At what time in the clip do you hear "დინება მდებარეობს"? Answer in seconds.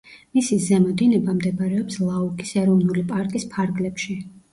1.01-1.97